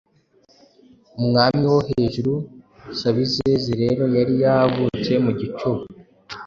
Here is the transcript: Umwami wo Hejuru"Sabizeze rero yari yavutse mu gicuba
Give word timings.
Umwami 1.19 1.63
wo 1.73 1.79
Hejuru"Sabizeze 1.89 3.69
rero 3.81 4.03
yari 4.17 4.33
yavutse 4.43 5.11
mu 5.23 5.31
gicuba 5.39 5.81